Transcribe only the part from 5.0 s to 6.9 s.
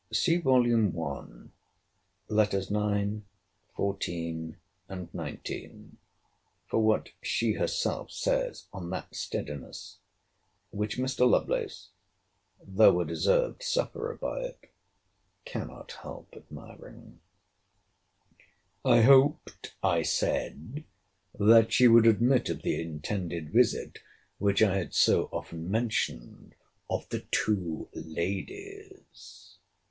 XIX. for